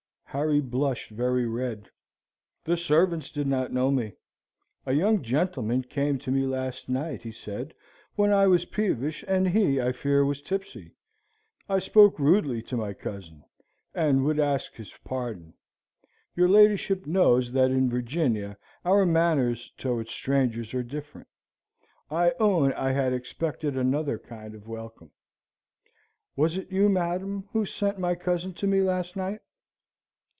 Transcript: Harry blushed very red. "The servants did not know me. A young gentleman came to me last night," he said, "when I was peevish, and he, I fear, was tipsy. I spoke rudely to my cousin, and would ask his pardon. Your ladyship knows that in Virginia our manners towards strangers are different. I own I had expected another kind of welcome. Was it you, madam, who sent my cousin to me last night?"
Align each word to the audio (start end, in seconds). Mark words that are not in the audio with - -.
Harry 0.33 0.61
blushed 0.61 1.09
very 1.11 1.45
red. 1.45 1.89
"The 2.63 2.77
servants 2.77 3.29
did 3.31 3.45
not 3.47 3.73
know 3.73 3.91
me. 3.91 4.13
A 4.85 4.93
young 4.93 5.21
gentleman 5.21 5.83
came 5.83 6.17
to 6.19 6.31
me 6.31 6.45
last 6.45 6.87
night," 6.87 7.23
he 7.23 7.33
said, 7.33 7.73
"when 8.15 8.31
I 8.31 8.47
was 8.47 8.63
peevish, 8.63 9.25
and 9.27 9.49
he, 9.49 9.81
I 9.81 9.91
fear, 9.91 10.23
was 10.23 10.41
tipsy. 10.41 10.95
I 11.67 11.79
spoke 11.79 12.17
rudely 12.17 12.61
to 12.61 12.77
my 12.77 12.93
cousin, 12.93 13.43
and 13.93 14.23
would 14.23 14.39
ask 14.39 14.73
his 14.75 14.93
pardon. 15.03 15.53
Your 16.33 16.47
ladyship 16.47 17.05
knows 17.05 17.51
that 17.51 17.69
in 17.71 17.89
Virginia 17.89 18.57
our 18.85 19.05
manners 19.05 19.73
towards 19.77 20.11
strangers 20.11 20.73
are 20.73 20.81
different. 20.81 21.27
I 22.09 22.31
own 22.39 22.71
I 22.71 22.93
had 22.93 23.11
expected 23.11 23.75
another 23.75 24.17
kind 24.17 24.55
of 24.55 24.65
welcome. 24.65 25.11
Was 26.37 26.55
it 26.55 26.71
you, 26.71 26.87
madam, 26.87 27.49
who 27.51 27.65
sent 27.65 27.99
my 27.99 28.15
cousin 28.15 28.53
to 28.53 28.65
me 28.67 28.79
last 28.79 29.17
night?" 29.17 29.41